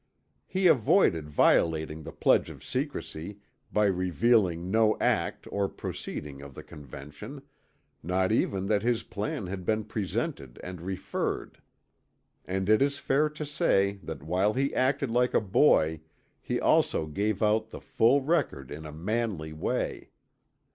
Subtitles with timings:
[0.47, 3.37] He avoided violating the pledge of secrecy
[3.71, 7.43] by revealing no act or proceeding of the Convention,
[8.01, 11.59] not even that his plan had been presented and referred.
[12.45, 15.99] And it is fair to say that while he acted like a boy,
[16.41, 20.09] he also gave out the full record in a manly way.